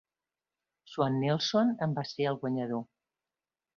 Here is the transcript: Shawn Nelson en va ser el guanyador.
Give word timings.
Shawn 0.93 1.19
Nelson 1.25 1.75
en 1.87 1.93
va 1.99 2.07
ser 2.13 2.29
el 2.33 2.41
guanyador. 2.47 2.83